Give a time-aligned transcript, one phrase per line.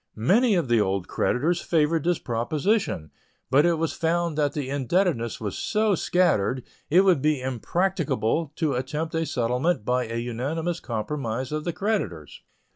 [0.15, 3.11] Many of the old creditors favored this proposition;
[3.51, 8.73] but it was found that the indebtedness was so scattered it would be impracticable to
[8.73, 12.41] attempt a settlement by an unanimous compromise of the creditors.